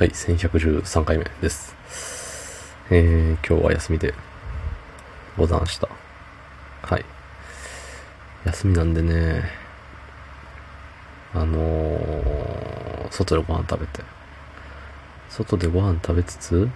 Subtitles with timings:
[0.00, 1.76] はい、1113回目です。
[2.90, 4.14] えー、今日は休みで
[5.36, 5.90] ござんした。
[6.80, 7.04] はい。
[8.46, 9.42] 休みなんでね、
[11.34, 14.02] あのー、外でご飯食べて、
[15.28, 16.70] 外でご飯食べつつ、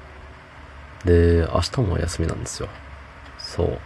[1.06, 2.68] で、明日も休みなんですよ。
[3.38, 3.80] そ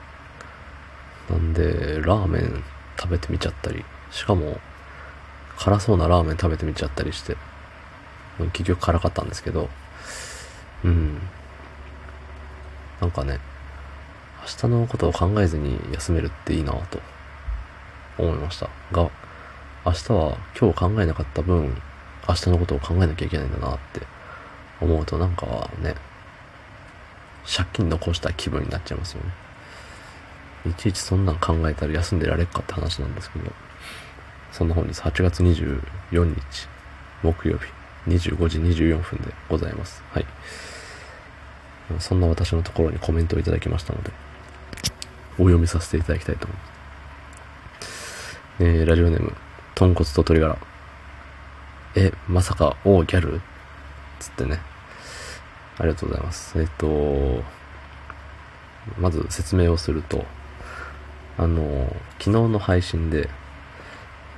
[1.30, 1.32] う。
[1.32, 2.64] なんで、ラーメン
[3.00, 4.59] 食べてみちゃったり、しかも、
[5.57, 7.36] 辛そうなラーメン食べてみちゃったりして、
[8.46, 9.68] 結局辛かったんですけど、
[10.85, 11.18] うん。
[13.00, 13.39] なんかね、
[14.40, 17.00] 明日のことを考えずに休めるっていいなと
[18.18, 18.68] 思いました。
[18.93, 19.11] が、
[19.85, 21.80] 明日は今日考えなかった分、
[22.29, 24.03] 明日のことを考えなきゃいけないんだなって
[24.80, 25.94] 思うとなんかね、
[27.46, 29.30] 借金残した気分になっちゃいますよね。
[30.66, 33.50] いちいちそんなん考えたら休んでられっかって話なんですけど、
[34.52, 36.69] そんな本日8月24日、
[37.22, 37.66] 木曜日、
[38.08, 40.03] 25時24分でございます。
[40.11, 40.27] はい。
[42.00, 44.10] そんな私のところにコメントをいただきましたので、
[45.38, 46.64] お読みさせていただきたいと思いま
[47.80, 48.38] す。
[48.60, 49.33] えー、ラジオネーム、
[49.74, 50.58] 豚骨と鶏ガラ。
[51.94, 53.41] え、まさか、おギャル？
[54.18, 54.61] つってね。
[55.78, 56.61] ありがとうございます。
[56.61, 57.42] えっと、
[58.98, 60.24] まず説明をすると、
[61.38, 63.30] あの、昨日の配信で、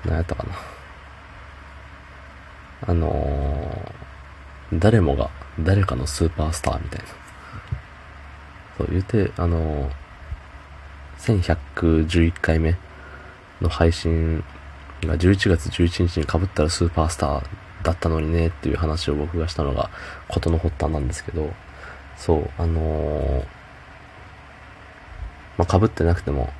[0.04, 0.54] 何やったかな。
[2.86, 7.06] あのー、誰もが誰かのスーパースターみたいな。
[8.78, 12.76] そう言うて、あのー、1111回目
[13.60, 14.42] の配信
[15.02, 17.42] が11月11日に被ったらスーパースター
[17.82, 19.90] だったのにねっていう話を僕がしたのが
[20.28, 21.52] 事の発端なんですけど、
[22.16, 23.44] そう、あのー、
[25.58, 26.50] まあ、被ってなくても、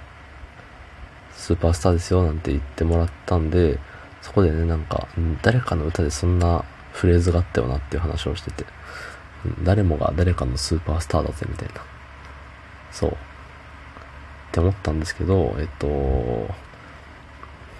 [1.32, 3.78] スーパースターですよなんて言ってもらったんで、
[4.22, 5.08] そこでね、なんか、
[5.42, 8.64] 誰かの歌でそんなフレーズがあったよなっていう話をしてて、
[9.62, 11.82] 誰もが誰かのスーパースターだぜみたいな。
[12.92, 13.10] そう。
[13.10, 13.14] っ
[14.52, 16.48] て思ったんですけど、えっと、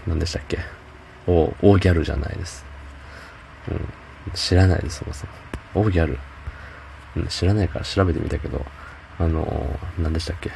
[0.06, 0.58] 何でしたっけ？
[1.26, 2.64] お、オーギャルじゃないです。
[3.70, 3.80] うん。
[4.34, 5.32] 知らないです、そもそも。
[5.74, 6.18] オーギャル。
[7.16, 8.64] うん、知らないから調べてみたけど、
[9.18, 10.50] あのー、何でしたっけ？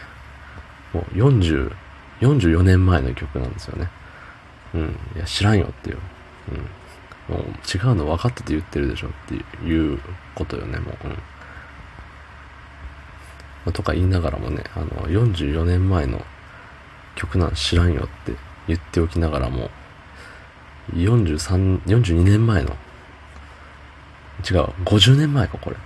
[0.94, 1.72] もう40、
[2.20, 3.90] 44年前の曲なんですよね。
[4.74, 4.98] うん。
[5.16, 5.98] いや、知らんよっていう。
[7.28, 7.36] うん。
[7.36, 9.34] もう違うの分かってて言ってるでしょって
[9.66, 9.98] いう
[10.34, 10.96] ことよね、もう。
[13.66, 13.72] うん。
[13.72, 16.20] とか言いながらもね、あの、44年前の
[17.14, 18.34] 曲なん知らんよって
[18.68, 19.70] 言っておきながらも、
[20.92, 22.76] 43、42年前の、
[24.48, 25.76] 違う、50年前か、これ。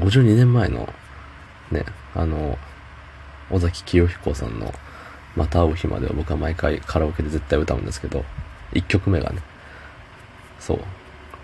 [0.00, 0.92] 52年前の、
[1.70, 1.84] ね、
[2.14, 2.58] あの、
[3.50, 4.74] 尾崎清彦さんの、
[5.38, 8.24] また会う日までは僕は毎回カラオケで絶対歌うんですけど、
[8.72, 9.40] 1曲目がね、
[10.58, 10.80] そう、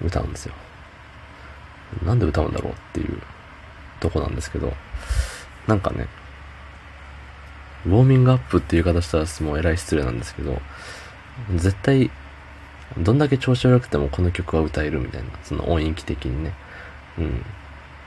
[0.04, 0.54] 歌うんですよ。
[2.04, 3.22] なんで歌うんだろうっていう
[4.00, 4.72] とこなんですけど、
[5.68, 6.08] なんかね、
[7.86, 10.60] ウォーミングアップっていう言い方したらもうえらい失礼なんですけど、
[11.54, 12.10] 絶対、
[12.98, 16.52] どんだけ調子悪くてもこの曲は歌えるみたいな、その音域的にね。
[17.16, 17.44] うん。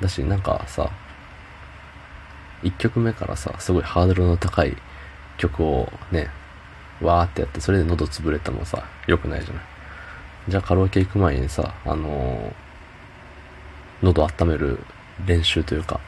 [0.02, 0.92] だし、なんかさ、
[2.64, 4.76] 1曲目からさ、すごいハードルの高い
[5.38, 6.30] 曲をね、
[7.02, 9.64] わーってやって、それで喉潰れたのさ、良くないじゃない。
[10.50, 14.80] じゃあカラオケ行く前にさ、あのー、喉温める
[15.26, 16.00] 練習というか、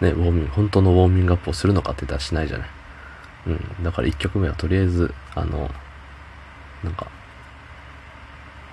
[0.00, 2.68] ね、ウォーミング、本当のウォーミングアップをするのかって言ったらしないじゃない。
[3.48, 3.82] うん。
[3.82, 5.70] だから1曲目はとりあえず、あの、
[6.84, 7.08] なんか、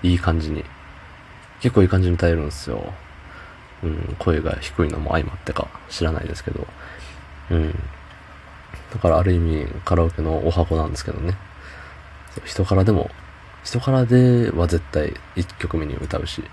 [0.03, 0.63] いい感じに、
[1.61, 2.93] 結構いい感じに歌えるんですよ。
[3.83, 6.67] うん、声が低いのも相まってか知らないですけど、
[7.51, 7.79] うん。
[8.93, 11.37] だからある意味カラオケのお箱なんですけどね。
[12.45, 13.09] 人からでも、
[13.63, 16.43] 人からでは絶対1曲目に歌うし、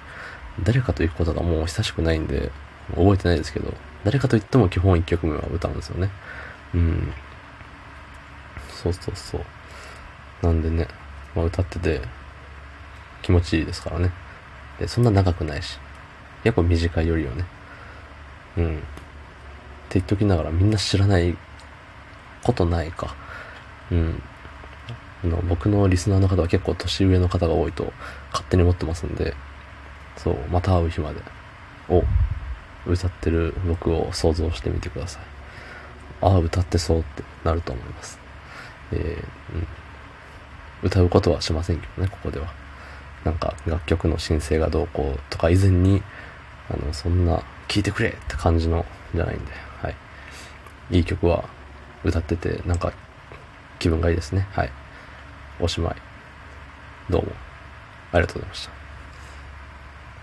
[0.63, 2.51] 誰かと行くことがもう久しくないんで、
[2.91, 3.73] 覚えてないですけど、
[4.05, 6.11] 誰かと言っても基本1曲目は歌うんですよね。
[6.75, 7.13] うん。
[8.83, 9.45] そうそうそう。
[10.43, 10.89] なんでね、
[11.35, 12.01] まあ、歌ってて
[13.23, 14.11] 気持ちいいですからね。
[14.79, 15.79] で、そんな長くないし。
[16.43, 17.45] 結構短いよりはね。
[18.57, 18.77] うん。
[18.77, 18.79] っ
[19.89, 21.37] て言っときながらみんな知らない
[22.43, 23.15] ことないか。
[23.91, 24.23] うん。
[25.25, 27.93] あの、僕のリスナーの方は結構年上の方が多いと
[28.33, 29.35] 勝手に思ってますんで、
[30.17, 31.21] そう、また会う日まで
[31.89, 32.03] を
[32.87, 35.23] 歌ってる僕を想像してみてください。
[36.21, 38.19] ああ、歌ってそうってなると思います。
[38.93, 39.67] えー、うん。
[40.83, 42.53] 歌うことはしませんけどね、ここでは。
[43.25, 46.03] なんか楽曲の申請がどうこうとか以前に、
[46.69, 48.85] あの、そんな聴いてくれって感じの
[49.15, 49.97] じゃないんで、はい。
[50.91, 51.45] いい曲は
[52.05, 52.93] 歌ってて、なんか
[53.79, 54.47] 気分がいいですね。
[54.53, 54.71] はい。
[55.61, 55.97] おしまい。
[57.11, 57.33] どうも
[58.13, 58.82] ありがとうございました。